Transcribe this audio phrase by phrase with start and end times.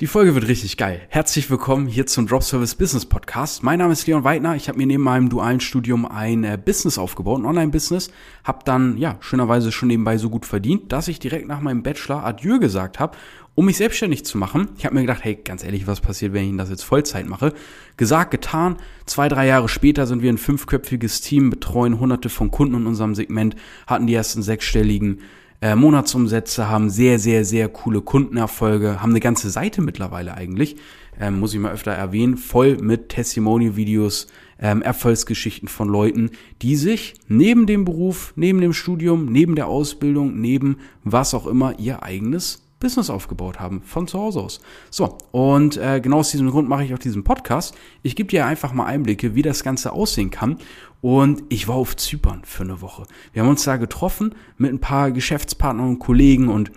[0.00, 1.00] Die Folge wird richtig geil.
[1.08, 3.62] Herzlich willkommen hier zum Drop Service Business Podcast.
[3.62, 4.54] Mein Name ist Leon Weidner.
[4.54, 8.10] Ich habe mir neben meinem dualen Studium ein äh, Business aufgebaut, ein Online-Business.
[8.44, 12.26] Habe dann ja schönerweise schon nebenbei so gut verdient, dass ich direkt nach meinem Bachelor
[12.26, 13.16] Adieu gesagt habe,
[13.54, 14.68] um mich selbstständig zu machen.
[14.76, 17.54] Ich habe mir gedacht, hey, ganz ehrlich, was passiert, wenn ich das jetzt Vollzeit mache?
[17.96, 18.76] Gesagt, getan.
[19.06, 23.14] Zwei, drei Jahre später sind wir ein fünfköpfiges Team, betreuen hunderte von Kunden in unserem
[23.14, 23.56] Segment,
[23.86, 25.22] hatten die ersten sechsstelligen
[25.66, 30.76] äh, Monatsumsätze, haben sehr, sehr, sehr coole Kundenerfolge, haben eine ganze Seite mittlerweile eigentlich,
[31.18, 34.28] ähm, muss ich mal öfter erwähnen, voll mit Testimonial-Videos,
[34.60, 36.30] ähm, Erfolgsgeschichten von Leuten,
[36.62, 41.78] die sich neben dem Beruf, neben dem Studium, neben der Ausbildung, neben was auch immer
[41.80, 44.60] ihr eigenes Business aufgebaut haben, von zu Hause aus.
[44.90, 47.74] So, und äh, genau aus diesem Grund mache ich auch diesen Podcast.
[48.02, 50.58] Ich gebe dir einfach mal Einblicke, wie das Ganze aussehen kann.
[51.06, 53.04] Und ich war auf Zypern für eine Woche.
[53.32, 56.72] Wir haben uns da getroffen mit ein paar Geschäftspartnern und Kollegen und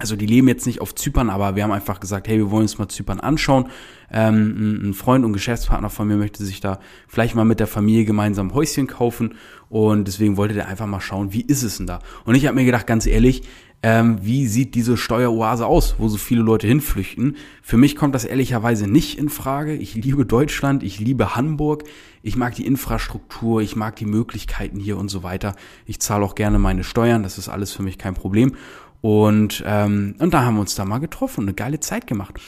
[0.00, 2.62] also die leben jetzt nicht auf Zypern, aber wir haben einfach gesagt, hey, wir wollen
[2.62, 3.68] uns mal Zypern anschauen.
[4.10, 8.04] Ähm, ein Freund und Geschäftspartner von mir möchte sich da vielleicht mal mit der Familie
[8.04, 9.34] gemeinsam Häuschen kaufen
[9.68, 12.00] und deswegen wollte der einfach mal schauen, wie ist es denn da?
[12.24, 13.42] Und ich habe mir gedacht, ganz ehrlich,
[13.82, 17.36] ähm, wie sieht diese Steueroase aus, wo so viele Leute hinflüchten.
[17.62, 19.74] Für mich kommt das ehrlicherweise nicht in Frage.
[19.74, 21.84] Ich liebe Deutschland, ich liebe Hamburg,
[22.22, 25.56] ich mag die Infrastruktur, ich mag die Möglichkeiten hier und so weiter.
[25.86, 28.52] Ich zahle auch gerne meine Steuern, das ist alles für mich kein Problem.
[29.00, 32.38] Und, ähm, und da haben wir uns da mal getroffen, eine geile Zeit gemacht.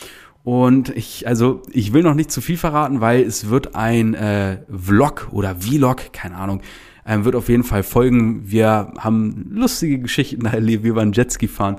[0.44, 4.58] Und ich, also ich will noch nicht zu viel verraten, weil es wird ein äh,
[4.68, 6.62] Vlog oder Vlog, keine Ahnung,
[7.06, 8.50] ähm, wird auf jeden Fall folgen.
[8.50, 11.76] Wir haben lustige Geschichten erlebt, wir waren Jetski fahren,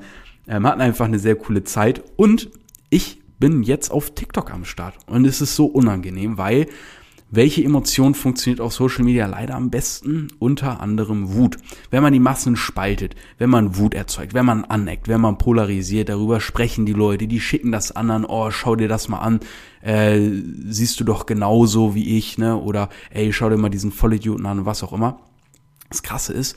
[0.48, 2.50] ähm, hatten einfach eine sehr coole Zeit und
[2.90, 6.68] ich bin jetzt auf TikTok am Start und es ist so unangenehm, weil
[7.36, 10.28] welche Emotion funktioniert auf Social Media leider am besten?
[10.38, 11.58] Unter anderem Wut.
[11.90, 16.10] Wenn man die Massen spaltet, wenn man Wut erzeugt, wenn man aneckt, wenn man polarisiert,
[16.10, 19.40] darüber sprechen die Leute, die schicken das anderen, oh, schau dir das mal an,
[19.82, 20.20] äh,
[20.68, 22.56] siehst du doch genauso wie ich, ne?
[22.56, 25.20] Oder ey, schau dir mal diesen Vollidioten an, was auch immer.
[25.90, 26.56] Das Krasse ist,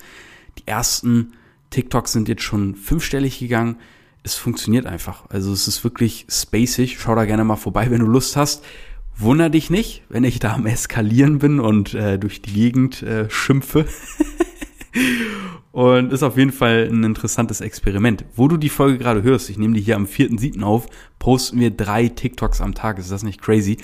[0.59, 1.32] die ersten
[1.70, 3.76] TikToks sind jetzt schon fünfstellig gegangen
[4.26, 5.22] es funktioniert einfach.
[5.28, 6.98] Also es ist wirklich spacig.
[6.98, 8.65] Schau da gerne mal vorbei, wenn du Lust hast.
[9.19, 13.31] Wunder dich nicht, wenn ich da am Eskalieren bin und äh, durch die Gegend äh,
[13.31, 13.87] schimpfe.
[15.72, 18.27] und ist auf jeden Fall ein interessantes Experiment.
[18.34, 20.62] Wo du die Folge gerade hörst, ich nehme die hier am 4.7.
[20.62, 20.87] auf,
[21.19, 22.99] posten wir drei TikToks am Tag.
[22.99, 23.78] Ist das nicht crazy?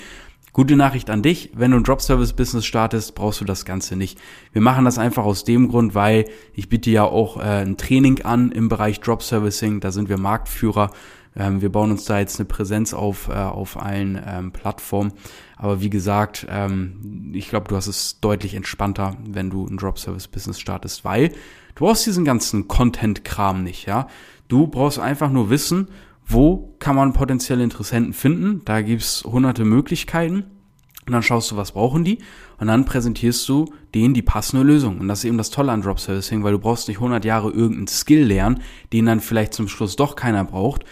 [0.53, 4.19] Gute Nachricht an dich, wenn du ein Drop-Service-Business startest, brauchst du das Ganze nicht.
[4.51, 8.21] Wir machen das einfach aus dem Grund, weil ich biete ja auch äh, ein Training
[8.21, 10.91] an im Bereich Drop-Servicing, da sind wir Marktführer
[11.35, 15.13] ähm, wir bauen uns da jetzt eine Präsenz auf, äh, auf allen ähm, Plattformen.
[15.57, 20.59] Aber wie gesagt, ähm, ich glaube, du hast es deutlich entspannter, wenn du ein Drop-Service-Business
[20.59, 24.07] startest, weil du brauchst diesen ganzen Content-Kram nicht, ja.
[24.47, 25.87] Du brauchst einfach nur wissen,
[26.25, 28.61] wo kann man potenzielle Interessenten finden.
[28.65, 30.45] Da gibt's hunderte Möglichkeiten.
[31.05, 32.19] Und dann schaust du, was brauchen die?
[32.59, 34.99] Und dann präsentierst du denen die passende Lösung.
[34.99, 37.51] Und das ist eben das Tolle an Drop Servicing, weil du brauchst nicht 100 Jahre
[37.51, 38.61] irgendeinen Skill lernen,
[38.93, 40.85] den dann vielleicht zum Schluss doch keiner braucht,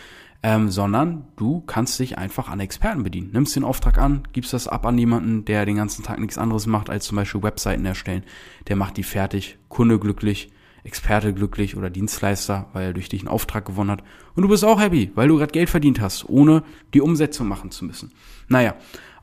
[0.43, 3.31] ähm, sondern du kannst dich einfach an Experten bedienen.
[3.31, 6.65] Nimmst den Auftrag an, gibst das ab an jemanden, der den ganzen Tag nichts anderes
[6.65, 8.23] macht, als zum Beispiel Webseiten erstellen.
[8.67, 10.51] Der macht die fertig, Kunde glücklich,
[10.83, 14.03] Experte glücklich oder Dienstleister, weil er durch dich einen Auftrag gewonnen hat.
[14.35, 16.63] Und du bist auch happy, weil du gerade Geld verdient hast, ohne
[16.95, 18.11] die Umsetzung machen zu müssen.
[18.47, 18.75] Naja,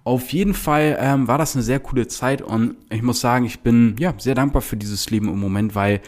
[0.04, 3.60] auf jeden Fall ähm, war das eine sehr coole Zeit und ich muss sagen, ich
[3.60, 6.00] bin ja sehr dankbar für dieses Leben im Moment, weil,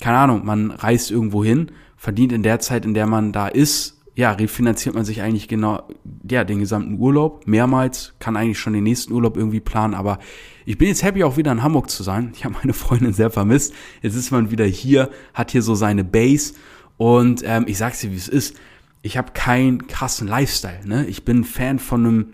[0.00, 4.01] keine Ahnung, man reist irgendwo hin, verdient in der Zeit, in der man da ist,
[4.14, 5.88] ja, refinanziert man sich eigentlich genau,
[6.28, 10.18] ja, den gesamten Urlaub mehrmals, kann eigentlich schon den nächsten Urlaub irgendwie planen, aber
[10.66, 12.32] ich bin jetzt happy auch wieder in Hamburg zu sein.
[12.34, 13.74] Ich habe meine Freundin sehr vermisst.
[14.02, 16.54] Jetzt ist man wieder hier, hat hier so seine Base
[16.98, 18.56] und ähm, ich sag's dir, wie es ist.
[19.00, 21.06] Ich habe keinen krassen Lifestyle, ne?
[21.06, 22.26] Ich bin Fan von einem,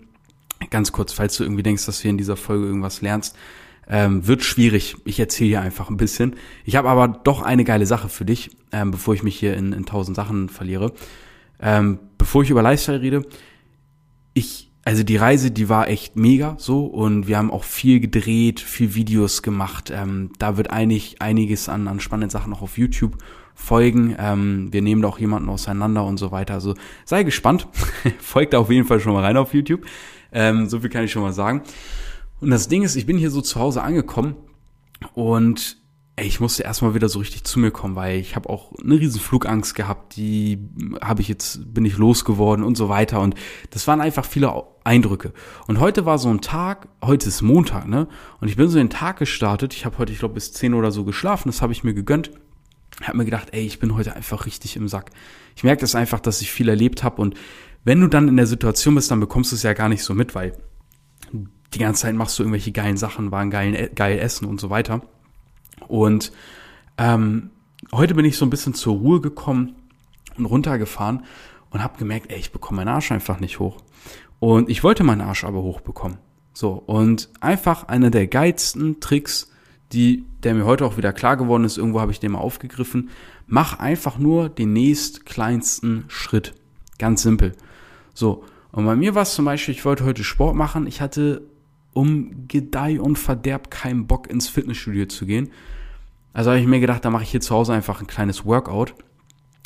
[0.69, 3.35] ganz kurz, falls du irgendwie denkst, dass du in dieser Folge irgendwas lernst,
[3.87, 4.95] ähm, wird schwierig.
[5.05, 6.35] Ich erzähle hier einfach ein bisschen.
[6.65, 9.73] Ich habe aber doch eine geile Sache für dich, ähm, bevor ich mich hier in,
[9.73, 10.93] in tausend Sachen verliere.
[11.61, 13.23] Ähm, bevor ich über Lifestyle rede,
[14.33, 18.59] ich, also die Reise, die war echt mega so und wir haben auch viel gedreht,
[18.59, 19.91] viel Videos gemacht.
[19.93, 23.17] Ähm, da wird eigentlich einiges an, an spannenden Sachen noch auf YouTube
[23.55, 24.15] folgen.
[24.17, 26.53] Ähm, wir nehmen da auch jemanden auseinander und so weiter.
[26.53, 26.75] Also
[27.05, 27.67] sei gespannt.
[28.19, 29.85] Folgt da auf jeden Fall schon mal rein auf YouTube.
[30.31, 31.63] Ähm, so viel kann ich schon mal sagen.
[32.39, 34.35] Und das Ding ist, ich bin hier so zu Hause angekommen
[35.13, 35.77] und
[36.19, 38.99] ey, ich musste erstmal wieder so richtig zu mir kommen, weil ich habe auch eine
[38.99, 40.59] riesen Flugangst gehabt, die
[41.01, 43.21] habe ich jetzt, bin ich losgeworden und so weiter.
[43.21, 43.35] Und
[43.69, 45.33] das waren einfach viele Eindrücke.
[45.67, 48.07] Und heute war so ein Tag, heute ist Montag, ne?
[48.41, 49.73] Und ich bin so den Tag gestartet.
[49.73, 52.31] Ich habe heute, ich glaube, bis 10 oder so geschlafen, das habe ich mir gegönnt.
[53.01, 55.11] Habe mir gedacht, ey, ich bin heute einfach richtig im Sack.
[55.55, 57.35] Ich merke das einfach, dass ich viel erlebt habe und
[57.85, 60.13] wenn du dann in der Situation bist, dann bekommst du es ja gar nicht so
[60.13, 60.57] mit, weil
[61.73, 65.01] die ganze Zeit machst du irgendwelche geilen Sachen, waren geil, geil essen und so weiter.
[65.87, 66.31] Und
[66.97, 67.51] ähm,
[67.91, 69.75] heute bin ich so ein bisschen zur Ruhe gekommen
[70.37, 71.23] und runtergefahren
[71.71, 73.77] und habe gemerkt, ey, ich bekomme meinen Arsch einfach nicht hoch.
[74.39, 76.17] Und ich wollte meinen Arsch aber hochbekommen.
[76.53, 79.51] So, und einfach einer der geilsten Tricks,
[79.91, 83.09] die, der mir heute auch wieder klar geworden ist, irgendwo habe ich den mal aufgegriffen,
[83.47, 86.53] mach einfach nur den nächst kleinsten Schritt.
[86.97, 87.55] Ganz simpel.
[88.13, 91.41] So, und bei mir war es zum Beispiel, ich wollte heute Sport machen, ich hatte
[91.93, 95.49] um Gedeih und Verderb keinen Bock ins Fitnessstudio zu gehen.
[96.33, 98.93] Also habe ich mir gedacht, da mache ich hier zu Hause einfach ein kleines Workout.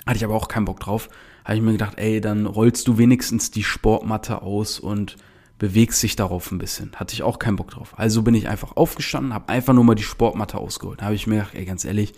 [0.06, 1.10] Hatte ich aber auch keinen Bock drauf.
[1.46, 5.18] Habe ich mir gedacht, ey, dann rollst du wenigstens die Sportmatte aus und
[5.60, 6.94] bewegst dich darauf ein bisschen.
[6.96, 7.94] Hatte ich auch keinen Bock drauf.
[7.98, 11.02] Also bin ich einfach aufgestanden, habe einfach nur mal die Sportmatte ausgeholt.
[11.02, 12.14] Da habe ich mir gedacht, ey, ganz ehrlich,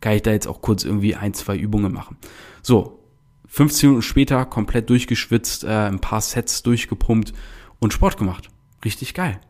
[0.00, 2.16] kann ich da jetzt auch kurz irgendwie ein, zwei Übungen machen.
[2.62, 2.98] So,
[3.48, 7.32] 15 Minuten später komplett durchgeschwitzt, äh, ein paar Sets durchgepumpt
[7.78, 8.48] und Sport gemacht.
[8.84, 9.40] Richtig geil.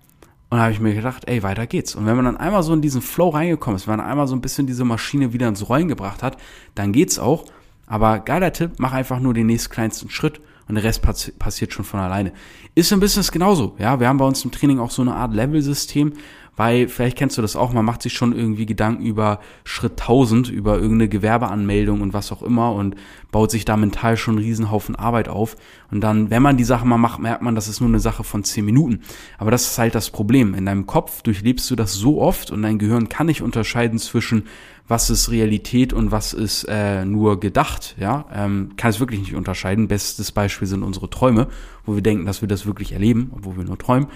[0.50, 1.94] Und da habe ich mir gedacht, ey, weiter geht's.
[1.94, 4.34] Und wenn man dann einmal so in diesen Flow reingekommen ist, wenn man einmal so
[4.34, 6.36] ein bisschen diese Maschine wieder ins Rollen gebracht hat,
[6.74, 7.44] dann geht's auch.
[7.86, 11.84] Aber geiler Tipp, mach einfach nur den nächstkleinsten Schritt und der Rest passi passiert schon
[11.84, 12.32] von alleine.
[12.74, 13.76] Ist im Business genauso.
[13.78, 16.14] Ja, wir haben bei uns im Training auch so eine Art Level-System,
[16.60, 20.50] weil vielleicht kennst du das auch, man macht sich schon irgendwie Gedanken über Schritt 1000,
[20.50, 22.96] über irgendeine Gewerbeanmeldung und was auch immer und
[23.30, 25.56] baut sich da mental schon einen Riesenhaufen Arbeit auf.
[25.90, 28.24] Und dann, wenn man die Sache mal macht, merkt man, das ist nur eine Sache
[28.24, 29.00] von 10 Minuten.
[29.38, 30.52] Aber das ist halt das Problem.
[30.52, 34.44] In deinem Kopf durchlebst du das so oft und dein Gehirn kann nicht unterscheiden zwischen
[34.86, 39.34] was ist Realität und was ist äh, nur gedacht, ja, ähm, kann es wirklich nicht
[39.34, 39.88] unterscheiden.
[39.88, 41.48] Bestes Beispiel sind unsere Träume,
[41.86, 44.08] wo wir denken, dass wir das wirklich erleben, obwohl wir nur träumen.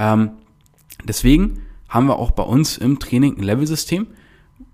[0.00, 0.30] Ähm,
[1.06, 1.60] deswegen
[1.94, 4.08] haben wir auch bei uns im Training ein Level-System,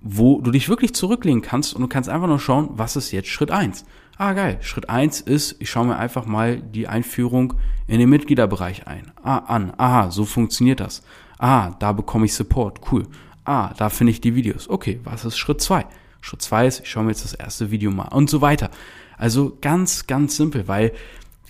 [0.00, 3.28] wo du dich wirklich zurücklehnen kannst und du kannst einfach nur schauen, was ist jetzt
[3.28, 3.84] Schritt eins.
[4.16, 4.56] Ah, geil.
[4.62, 7.52] Schritt eins ist, ich schaue mir einfach mal die Einführung
[7.86, 9.12] in den Mitgliederbereich ein.
[9.22, 9.74] Ah, an.
[9.76, 11.02] Aha, so funktioniert das.
[11.38, 12.80] Ah, da bekomme ich Support.
[12.90, 13.06] Cool.
[13.44, 14.70] Ah, da finde ich die Videos.
[14.70, 15.84] Okay, was ist Schritt zwei?
[16.22, 18.70] Schritt zwei ist, ich schaue mir jetzt das erste Video mal und so weiter.
[19.18, 20.92] Also ganz, ganz simpel, weil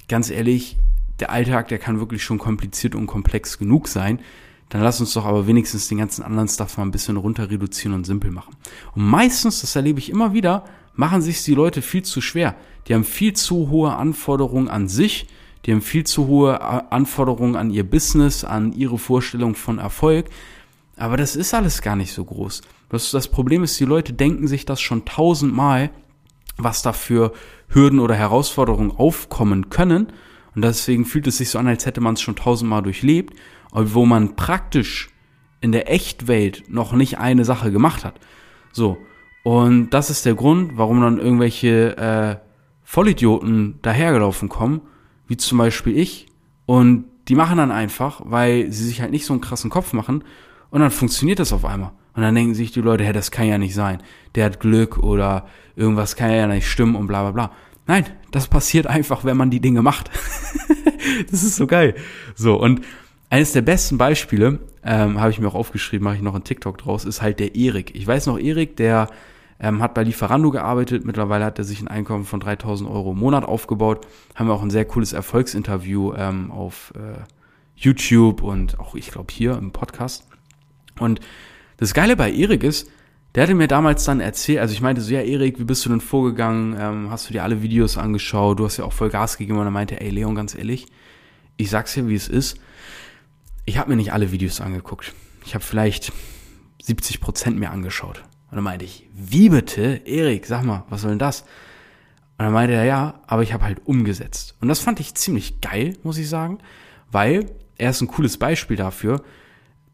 [0.09, 0.79] ganz ehrlich,
[1.21, 4.19] der Alltag, der kann wirklich schon kompliziert und komplex genug sein
[4.71, 7.93] dann lass uns doch aber wenigstens den ganzen anderen Stuff mal ein bisschen runter reduzieren
[7.93, 8.57] und simpel machen.
[8.95, 10.65] Und meistens, das erlebe ich immer wieder,
[10.95, 12.55] machen sich die Leute viel zu schwer.
[12.87, 15.27] Die haben viel zu hohe Anforderungen an sich,
[15.67, 16.61] die haben viel zu hohe
[16.93, 20.27] Anforderungen an ihr Business, an ihre Vorstellung von Erfolg.
[20.97, 22.63] Aber das ist alles gar nicht so groß.
[22.91, 25.91] Das, das Problem ist, die Leute denken sich das schon tausendmal,
[26.57, 27.33] was da für
[27.69, 30.13] Hürden oder Herausforderungen aufkommen können.
[30.55, 33.35] Und deswegen fühlt es sich so an, als hätte man es schon tausendmal durchlebt
[33.73, 35.11] wo man praktisch
[35.61, 38.19] in der Echtwelt noch nicht eine Sache gemacht hat.
[38.73, 38.99] So.
[39.43, 42.37] Und das ist der Grund, warum dann irgendwelche äh,
[42.85, 44.83] Vollidioten dahergelaufen kommen,
[45.29, 46.27] wie zum Beispiel ich,
[46.67, 50.25] und die machen dann einfach, weil sie sich halt nicht so einen krassen Kopf machen,
[50.71, 51.93] und dann funktioniert das auf einmal.
[52.15, 54.03] Und dann denken sich die Leute, hey, das kann ja nicht sein.
[54.35, 55.47] Der hat Glück oder
[55.77, 57.53] irgendwas kann ja nicht stimmen und bla bla bla.
[57.87, 60.11] Nein, das passiert einfach, wenn man die Dinge macht.
[61.31, 61.95] das ist so geil.
[62.35, 62.83] So, und
[63.31, 66.77] eines der besten Beispiele, ähm, habe ich mir auch aufgeschrieben, mache ich noch einen TikTok
[66.79, 67.95] draus, ist halt der Erik.
[67.95, 69.09] Ich weiß noch, Erik, der
[69.61, 71.05] ähm, hat bei Lieferando gearbeitet.
[71.05, 74.07] Mittlerweile hat er sich ein Einkommen von 3000 Euro im Monat aufgebaut.
[74.35, 77.21] Haben wir auch ein sehr cooles Erfolgsinterview ähm, auf äh,
[77.77, 80.27] YouTube und auch, ich glaube, hier im Podcast.
[80.99, 81.21] Und
[81.77, 82.91] das Geile bei Erik ist,
[83.37, 85.89] der hatte mir damals dann erzählt, also ich meinte so, ja, Erik, wie bist du
[85.89, 86.77] denn vorgegangen?
[86.77, 88.59] Ähm, hast du dir alle Videos angeschaut?
[88.59, 89.59] Du hast ja auch voll Gas gegeben.
[89.59, 90.87] Und er meinte, ey, Leon, ganz ehrlich,
[91.57, 92.59] ich sag's dir, wie es ist
[93.65, 95.13] ich habe mir nicht alle Videos angeguckt.
[95.45, 96.13] Ich habe vielleicht
[96.83, 98.25] 70 Prozent mir angeschaut.
[98.51, 100.03] Und dann meinte ich, wie bitte?
[100.05, 101.43] Erik, sag mal, was soll denn das?
[102.39, 104.57] Und dann meinte er, ja, aber ich habe halt umgesetzt.
[104.61, 106.59] Und das fand ich ziemlich geil, muss ich sagen,
[107.13, 109.23] weil er ist ein cooles Beispiel dafür,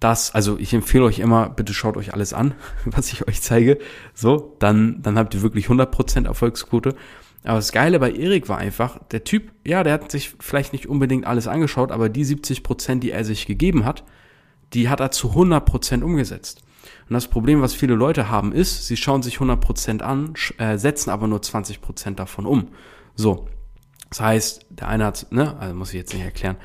[0.00, 3.78] dass, also ich empfehle euch immer, bitte schaut euch alles an, was ich euch zeige.
[4.14, 6.94] So, dann, dann habt ihr wirklich 100% Erfolgsquote.
[7.44, 10.86] Aber das Geile bei Erik war einfach, der Typ, ja, der hat sich vielleicht nicht
[10.86, 14.04] unbedingt alles angeschaut, aber die 70 Prozent, die er sich gegeben hat,
[14.72, 16.62] die hat er zu 100 Prozent umgesetzt.
[17.08, 20.76] Und das Problem, was viele Leute haben, ist, sie schauen sich 100 Prozent an, äh,
[20.76, 22.68] setzen aber nur 20 Prozent davon um.
[23.14, 23.48] So.
[24.10, 26.56] Das heißt, der eine hat, ne, also muss ich jetzt nicht erklären,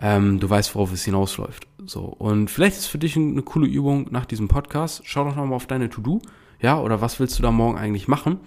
[0.00, 1.66] ähm, du weißt, worauf es hinausläuft.
[1.84, 2.02] So.
[2.02, 5.02] Und vielleicht ist für dich eine coole Übung nach diesem Podcast.
[5.04, 6.20] Schau doch nochmal auf deine To-Do.
[6.60, 8.38] Ja, oder was willst du da morgen eigentlich machen?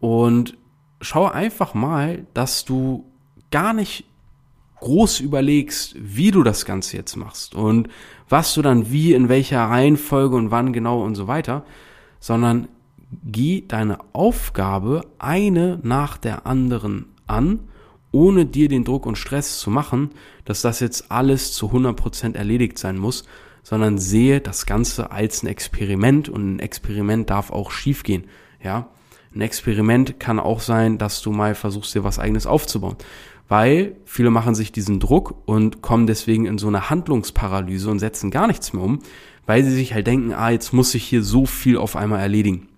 [0.00, 0.56] Und
[1.00, 3.04] schau einfach mal, dass du
[3.50, 4.04] gar nicht
[4.80, 7.88] groß überlegst, wie du das Ganze jetzt machst und
[8.28, 11.64] was du dann wie, in welcher Reihenfolge und wann genau und so weiter,
[12.18, 12.68] sondern
[13.24, 17.60] geh deine Aufgabe eine nach der anderen an
[18.12, 20.10] ohne dir den Druck und Stress zu machen,
[20.44, 23.24] dass das jetzt alles zu 100% erledigt sein muss,
[23.62, 28.24] sondern sehe das Ganze als ein Experiment und ein Experiment darf auch schiefgehen,
[28.62, 28.88] ja.
[29.32, 32.96] Ein Experiment kann auch sein, dass du mal versuchst, dir was eigenes aufzubauen.
[33.48, 38.32] Weil viele machen sich diesen Druck und kommen deswegen in so eine Handlungsparalyse und setzen
[38.32, 38.98] gar nichts mehr um,
[39.46, 42.68] weil sie sich halt denken, ah, jetzt muss ich hier so viel auf einmal erledigen.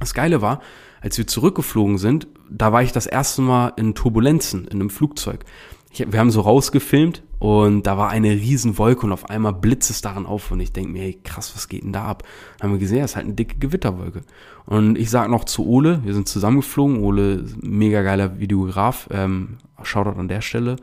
[0.00, 0.60] Das Geile war,
[1.00, 5.44] als wir zurückgeflogen sind, da war ich das erste Mal in Turbulenzen in einem Flugzeug.
[5.92, 9.90] Ich, wir haben so rausgefilmt und da war eine riesen Wolke und auf einmal blitzt
[9.90, 12.22] es daran auf und ich denke mir, hey, krass, was geht denn da ab?
[12.58, 14.22] Dann haben wir gesehen, das ist halt eine dicke Gewitterwolke.
[14.66, 20.18] Und ich sag noch zu Ole, wir sind zusammengeflogen, Ole, mega geiler Videograf, ähm, Shoutout
[20.18, 20.76] an der Stelle,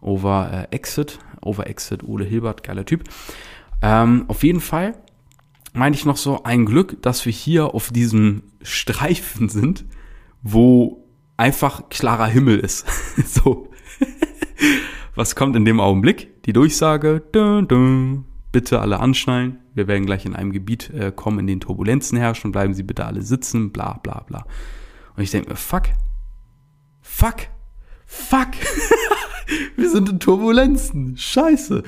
[0.00, 3.04] over äh, Exit, over Exit, Ole Hilbert, geiler Typ.
[3.82, 4.94] Ähm, auf jeden Fall
[5.74, 9.84] meine ich noch so ein Glück, dass wir hier auf diesem Streifen sind,
[10.42, 11.04] wo
[11.36, 12.86] einfach klarer Himmel ist.
[13.26, 13.68] so.
[15.16, 16.42] Was kommt in dem Augenblick?
[16.44, 19.58] Die Durchsage, dun, dun, bitte alle anschnallen.
[19.74, 22.52] Wir werden gleich in einem Gebiet äh, kommen, in den Turbulenzen herrschen.
[22.52, 24.46] Bleiben Sie bitte alle sitzen, bla bla bla.
[25.16, 25.88] Und ich denke mir, fuck,
[27.00, 27.48] fuck,
[28.06, 28.48] fuck.
[29.76, 31.16] wir sind in Turbulenzen.
[31.16, 31.82] Scheiße.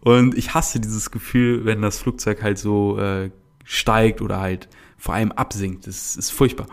[0.00, 3.30] Und ich hasse dieses Gefühl, wenn das Flugzeug halt so äh,
[3.64, 5.86] steigt oder halt vor allem absinkt.
[5.86, 6.66] Das ist furchtbar.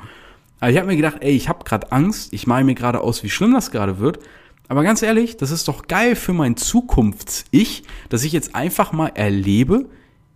[0.60, 2.34] Aber ich habe mir gedacht, ey, ich habe gerade Angst.
[2.34, 4.20] Ich male mir gerade aus, wie schlimm das gerade wird.
[4.68, 9.10] Aber ganz ehrlich, das ist doch geil für mein Zukunfts-Ich, dass ich jetzt einfach mal
[9.10, 9.90] erlebe,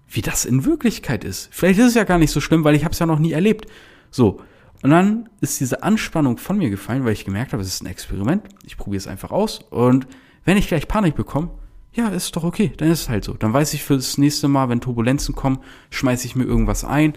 [0.08, 1.50] wie das in Wirklichkeit ist.
[1.51, 3.31] Vielleicht ist es ja gar nicht so schlimm, weil ich habe es ja noch nie
[3.31, 3.65] erlebt.
[4.12, 4.41] So.
[4.81, 7.88] Und dann ist diese Anspannung von mir gefallen, weil ich gemerkt habe, es ist ein
[7.88, 8.43] Experiment.
[8.65, 9.60] Ich probiere es einfach aus.
[9.72, 10.08] Und
[10.46, 11.51] wenn ich gleich Panik bekomme,
[11.93, 13.34] ja, ist doch okay, dann ist es halt so.
[13.34, 17.13] Dann weiß ich für das nächste Mal, wenn Turbulenzen kommen, schmeiße ich mir irgendwas ein.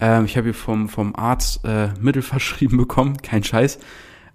[0.00, 3.78] Ähm, ich habe hier vom, vom Arzt äh, Mittel verschrieben bekommen, kein Scheiß.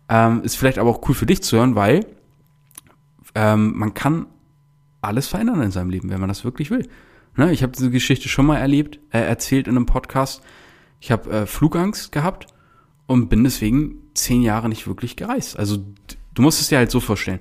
[0.10, 2.06] Ähm, ist vielleicht aber auch cool für dich zu hören, weil
[3.34, 4.28] ähm, man kann
[5.02, 6.88] alles verändern in seinem Leben, wenn man das wirklich will.
[7.36, 7.52] Ne?
[7.52, 10.44] Ich habe diese Geschichte schon mal erlebt, äh, erzählt in einem Podcast.
[11.00, 12.48] Ich habe äh, Flugangst gehabt
[13.08, 15.58] und bin deswegen zehn Jahre nicht wirklich gereist.
[15.58, 15.84] Also
[16.34, 17.40] du musst es dir halt so vorstellen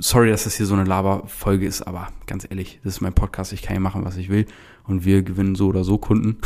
[0.00, 3.52] sorry, dass das hier so eine Laberfolge ist, aber ganz ehrlich, das ist mein Podcast,
[3.52, 4.46] ich kann hier machen, was ich will
[4.84, 6.38] und wir gewinnen so oder so Kunden.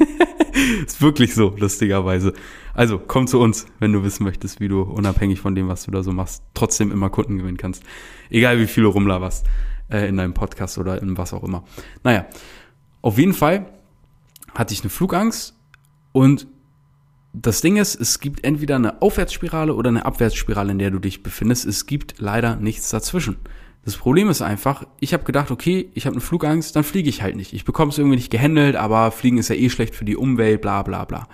[0.86, 2.32] ist wirklich so, lustigerweise.
[2.74, 5.90] Also, komm zu uns, wenn du wissen möchtest, wie du unabhängig von dem, was du
[5.90, 7.82] da so machst, trotzdem immer Kunden gewinnen kannst.
[8.30, 9.46] Egal wie viel du rumlaberst
[9.90, 11.64] äh, in deinem Podcast oder in was auch immer.
[12.02, 12.26] Naja,
[13.02, 13.66] auf jeden Fall
[14.54, 15.56] hatte ich eine Flugangst
[16.12, 16.46] und
[17.32, 21.22] das Ding ist, es gibt entweder eine Aufwärtsspirale oder eine Abwärtsspirale, in der du dich
[21.22, 21.64] befindest.
[21.64, 23.36] Es gibt leider nichts dazwischen.
[23.84, 27.22] Das Problem ist einfach, ich habe gedacht, okay, ich habe eine Flugangst, dann fliege ich
[27.22, 27.52] halt nicht.
[27.54, 30.60] Ich bekomme es irgendwie nicht gehandelt, aber Fliegen ist ja eh schlecht für die Umwelt,
[30.60, 31.28] bla bla bla.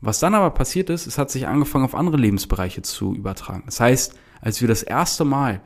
[0.00, 3.64] Was dann aber passiert ist, es hat sich angefangen, auf andere Lebensbereiche zu übertragen.
[3.66, 5.60] Das heißt, als wir das erste Mal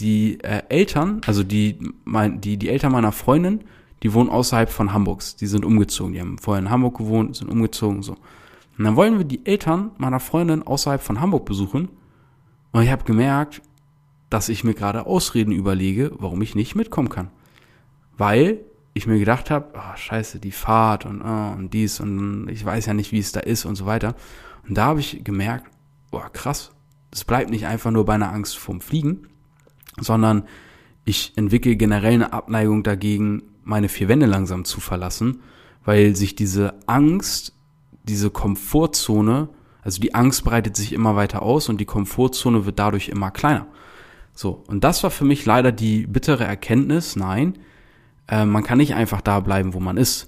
[0.00, 3.64] die äh, Eltern, also die, mein, die, die Eltern meiner Freundin,
[4.02, 7.50] die wohnen außerhalb von Hamburgs, die sind umgezogen, die haben vorher in Hamburg gewohnt, sind
[7.50, 8.16] umgezogen, so.
[8.80, 11.90] Und dann wollen wir die Eltern meiner Freundin außerhalb von Hamburg besuchen.
[12.72, 13.60] Und ich habe gemerkt,
[14.30, 17.28] dass ich mir gerade Ausreden überlege, warum ich nicht mitkommen kann.
[18.16, 18.60] Weil
[18.94, 22.86] ich mir gedacht habe, oh, scheiße, die Fahrt und, oh, und dies und ich weiß
[22.86, 24.14] ja nicht, wie es da ist und so weiter.
[24.66, 25.66] Und da habe ich gemerkt,
[26.10, 26.72] oh, krass,
[27.10, 29.28] es bleibt nicht einfach nur bei einer Angst vorm Fliegen,
[29.98, 30.44] sondern
[31.04, 35.42] ich entwickle generell eine Abneigung dagegen, meine vier Wände langsam zu verlassen,
[35.84, 37.59] weil sich diese Angst
[38.10, 39.48] diese Komfortzone,
[39.82, 43.66] also die Angst breitet sich immer weiter aus und die Komfortzone wird dadurch immer kleiner.
[44.34, 47.58] So, und das war für mich leider die bittere Erkenntnis, nein,
[48.28, 50.26] äh, man kann nicht einfach da bleiben, wo man ist,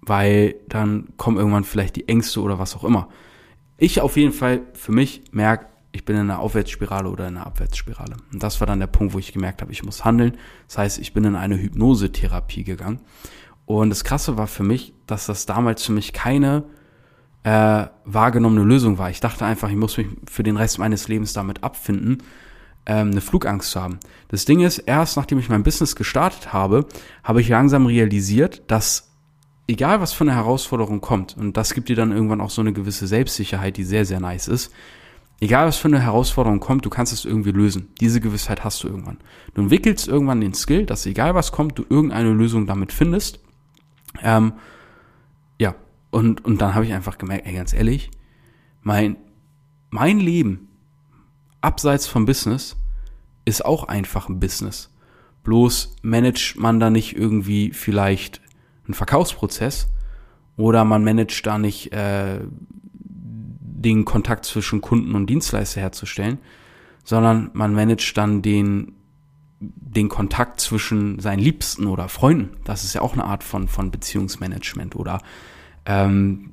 [0.00, 3.08] weil dann kommen irgendwann vielleicht die Ängste oder was auch immer.
[3.76, 7.46] Ich auf jeden Fall für mich merke, ich bin in einer Aufwärtsspirale oder in einer
[7.46, 8.16] Abwärtsspirale.
[8.32, 10.36] Und das war dann der Punkt, wo ich gemerkt habe, ich muss handeln.
[10.66, 13.00] Das heißt, ich bin in eine Hypnosetherapie gegangen.
[13.64, 16.64] Und das Krasse war für mich, dass das damals für mich keine
[17.48, 19.08] äh, wahrgenommene Lösung war.
[19.08, 22.18] Ich dachte einfach, ich muss mich für den Rest meines Lebens damit abfinden,
[22.84, 24.00] ähm, eine Flugangst zu haben.
[24.28, 26.84] Das Ding ist, erst nachdem ich mein Business gestartet habe,
[27.24, 29.12] habe ich langsam realisiert, dass
[29.66, 32.74] egal was für eine Herausforderung kommt, und das gibt dir dann irgendwann auch so eine
[32.74, 34.70] gewisse Selbstsicherheit, die sehr, sehr nice ist,
[35.40, 37.88] egal was für eine Herausforderung kommt, du kannst es irgendwie lösen.
[37.98, 39.16] Diese Gewissheit hast du irgendwann.
[39.54, 43.40] Du entwickelst irgendwann den Skill, dass egal was kommt, du irgendeine Lösung damit findest.
[44.22, 44.52] Ähm,
[46.10, 48.10] und, und dann habe ich einfach gemerkt, ey, ganz ehrlich,
[48.82, 49.16] mein,
[49.90, 50.68] mein Leben
[51.60, 52.76] abseits vom Business
[53.44, 54.90] ist auch einfach ein Business.
[55.42, 58.40] Bloß managt man da nicht irgendwie vielleicht
[58.84, 59.88] einen Verkaufsprozess
[60.56, 62.40] oder man managt da nicht äh,
[63.80, 66.38] den Kontakt zwischen Kunden und Dienstleister herzustellen,
[67.04, 68.92] sondern man managt dann den,
[69.60, 72.56] den Kontakt zwischen seinen Liebsten oder Freunden.
[72.64, 75.20] Das ist ja auch eine Art von, von Beziehungsmanagement oder
[75.88, 76.50] ähm,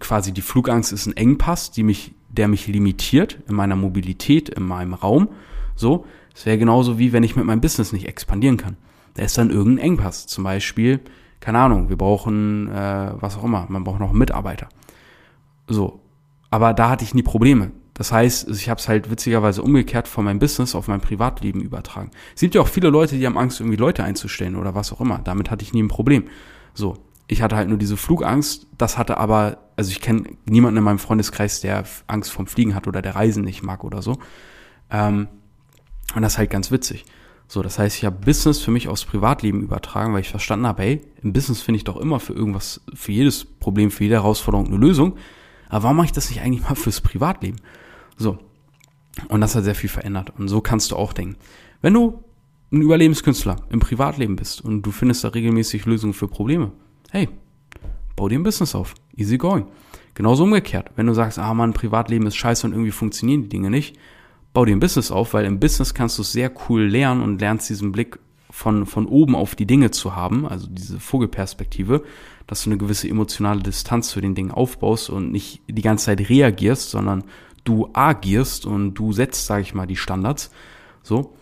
[0.00, 4.64] quasi die Flugangst ist ein Engpass, die mich, der mich limitiert in meiner Mobilität, in
[4.64, 5.28] meinem Raum.
[5.76, 6.04] So,
[6.34, 8.76] es wäre genauso wie wenn ich mit meinem Business nicht expandieren kann.
[9.14, 10.26] Da ist dann irgendein Engpass.
[10.26, 11.00] Zum Beispiel,
[11.40, 14.68] keine Ahnung, wir brauchen äh, was auch immer, man braucht noch einen Mitarbeiter.
[15.68, 16.00] So,
[16.50, 17.70] aber da hatte ich nie Probleme.
[17.94, 22.10] Das heißt, ich habe es halt witzigerweise umgekehrt von meinem Business auf mein Privatleben übertragen.
[22.34, 25.00] Es gibt ja auch viele Leute, die haben Angst, irgendwie Leute einzustellen oder was auch
[25.00, 25.20] immer.
[25.24, 26.24] Damit hatte ich nie ein Problem.
[26.74, 28.66] So, ich hatte halt nur diese Flugangst.
[28.78, 32.86] Das hatte aber, also ich kenne niemanden in meinem Freundeskreis, der Angst vorm Fliegen hat
[32.86, 34.18] oder der Reisen nicht mag oder so.
[34.90, 35.28] Ähm,
[36.14, 37.04] und das ist halt ganz witzig.
[37.48, 40.82] So, das heißt, ich habe Business für mich aufs Privatleben übertragen, weil ich verstanden habe,
[40.82, 44.66] hey, im Business finde ich doch immer für irgendwas, für jedes Problem, für jede Herausforderung
[44.66, 45.16] eine Lösung.
[45.68, 47.60] Aber warum mache ich das nicht eigentlich mal fürs Privatleben?
[48.16, 48.38] So.
[49.28, 50.32] Und das hat sehr viel verändert.
[50.38, 51.36] Und so kannst du auch denken.
[51.82, 52.22] Wenn du
[52.72, 56.72] ein Überlebenskünstler im Privatleben bist und du findest da regelmäßig Lösungen für Probleme,
[57.10, 57.28] hey,
[58.14, 58.94] bau dir ein Business auf.
[59.16, 59.66] Easy going.
[60.14, 60.90] Genauso umgekehrt.
[60.96, 63.98] Wenn du sagst, ah man, Privatleben ist scheiße und irgendwie funktionieren die Dinge nicht,
[64.52, 67.40] bau dir ein Business auf, weil im Business kannst du es sehr cool lernen und
[67.40, 68.18] lernst diesen Blick
[68.50, 72.02] von, von oben auf die Dinge zu haben, also diese Vogelperspektive,
[72.46, 76.30] dass du eine gewisse emotionale Distanz zu den Dingen aufbaust und nicht die ganze Zeit
[76.30, 77.24] reagierst, sondern
[77.64, 80.50] du agierst und du setzt, sage ich mal, die Standards.
[81.02, 81.34] So,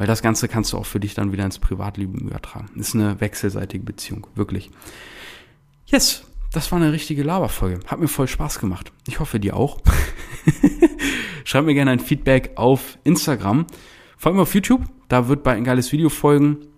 [0.00, 2.70] weil das Ganze kannst du auch für dich dann wieder ins Privatleben übertragen.
[2.76, 4.70] Ist eine wechselseitige Beziehung, wirklich.
[5.84, 7.80] Yes, das war eine richtige Laberfolge.
[7.86, 8.92] Hat mir voll Spaß gemacht.
[9.06, 9.78] Ich hoffe, dir auch.
[11.44, 13.66] Schreib mir gerne ein Feedback auf Instagram.
[14.16, 14.86] Folgt mir auf YouTube.
[15.08, 16.68] Da wird bald ein geiles Video folgen,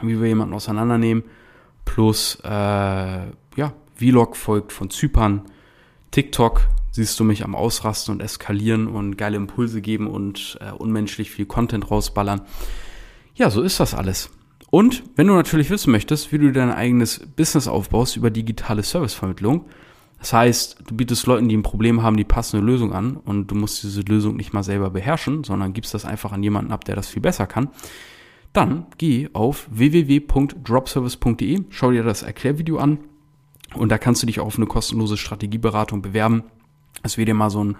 [0.00, 1.24] wie wir jemanden auseinandernehmen.
[1.84, 5.42] Plus, äh, ja, Vlog folgt von Zypern.
[6.12, 6.62] TikTok
[6.94, 11.44] siehst du mich am Ausrasten und eskalieren und geile Impulse geben und äh, unmenschlich viel
[11.44, 12.42] Content rausballern.
[13.34, 14.30] Ja, so ist das alles.
[14.70, 19.64] Und wenn du natürlich wissen möchtest, wie du dein eigenes Business aufbaust über digitale Servicevermittlung,
[20.20, 23.56] das heißt, du bietest Leuten, die ein Problem haben, die passende Lösung an und du
[23.56, 26.94] musst diese Lösung nicht mal selber beherrschen, sondern gibst das einfach an jemanden ab, der
[26.94, 27.70] das viel besser kann.
[28.52, 32.98] Dann geh auf www.dropservice.de, schau dir das Erklärvideo an
[33.74, 36.44] und da kannst du dich auch auf eine kostenlose Strategieberatung bewerben
[37.02, 37.76] dass wir dir mal so einen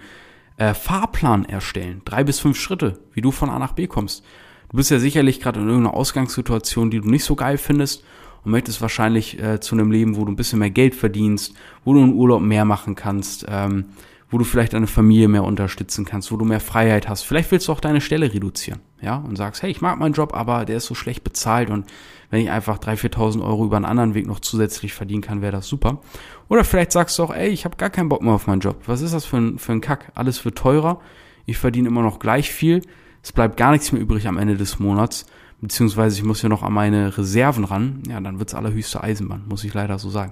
[0.57, 2.01] äh, Fahrplan erstellen.
[2.05, 4.23] Drei bis fünf Schritte, wie du von A nach B kommst.
[4.69, 8.03] Du bist ja sicherlich gerade in irgendeiner Ausgangssituation, die du nicht so geil findest
[8.43, 11.93] und möchtest wahrscheinlich äh, zu einem Leben, wo du ein bisschen mehr Geld verdienst, wo
[11.93, 13.85] du einen Urlaub mehr machen kannst, ähm,
[14.29, 17.23] wo du vielleicht deine Familie mehr unterstützen kannst, wo du mehr Freiheit hast.
[17.23, 20.35] Vielleicht willst du auch deine Stelle reduzieren, ja, und sagst, hey, ich mag meinen Job,
[20.35, 21.85] aber der ist so schlecht bezahlt und
[22.31, 25.51] wenn ich einfach 3.000, 4.000 Euro über einen anderen Weg noch zusätzlich verdienen kann, wäre
[25.51, 26.01] das super.
[26.49, 28.77] Oder vielleicht sagst du auch, ey, ich habe gar keinen Bock mehr auf meinen Job.
[28.87, 30.11] Was ist das für ein, für ein Kack?
[30.15, 30.99] Alles wird teurer.
[31.45, 32.81] Ich verdiene immer noch gleich viel.
[33.21, 35.27] Es bleibt gar nichts mehr übrig am Ende des Monats.
[35.61, 38.01] Beziehungsweise ich muss ja noch an meine Reserven ran.
[38.09, 40.31] Ja, dann wird's allerhöchste Eisenbahn, muss ich leider so sagen.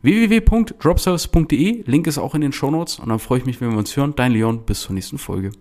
[0.00, 3.94] www.dropservice.de, Link ist auch in den Shownotes und dann freue ich mich, wenn wir uns
[3.94, 4.14] hören.
[4.16, 5.52] Dein Leon, bis zur nächsten Folge.